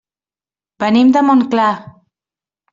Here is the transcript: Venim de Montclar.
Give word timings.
Venim 0.85 1.13
de 1.17 1.25
Montclar. 1.29 1.71